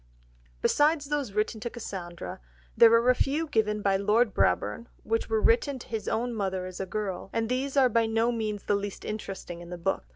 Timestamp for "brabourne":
4.33-4.87